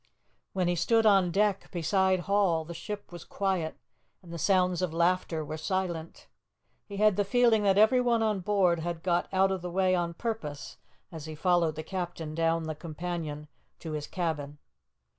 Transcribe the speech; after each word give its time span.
When 0.53 0.67
he 0.67 0.73
stood 0.73 1.05
on 1.05 1.29
deck 1.29 1.69
beside 1.69 2.21
Hall 2.21 2.65
the 2.65 2.73
ship 2.73 3.11
was 3.11 3.23
quiet 3.23 3.77
and 4.23 4.33
the 4.33 4.39
sounds 4.39 4.81
of 4.81 4.95
laughter 4.95 5.45
were 5.45 5.57
silent. 5.57 6.25
He 6.87 6.97
had 6.97 7.17
the 7.17 7.23
feeling 7.23 7.61
that 7.61 7.77
everyone 7.77 8.23
on 8.23 8.39
board 8.39 8.79
had 8.79 9.03
got 9.03 9.31
out 9.31 9.51
of 9.51 9.61
the 9.61 9.69
way 9.69 9.93
on 9.93 10.15
purpose 10.15 10.77
as 11.11 11.25
he 11.27 11.35
followed 11.35 11.75
the 11.75 11.83
captain 11.83 12.33
down 12.33 12.63
the 12.63 12.73
companion 12.73 13.47
to 13.77 13.91
his 13.91 14.07
cabin. 14.07 14.57